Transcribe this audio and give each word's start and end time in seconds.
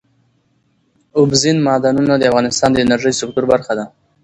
اوبزین 1.17 1.57
معدنونه 1.65 2.13
د 2.17 2.23
افغانستان 2.31 2.69
د 2.73 2.77
انرژۍ 2.85 3.13
سکتور 3.21 3.45
برخه 3.53 3.73
ده. 3.79 3.85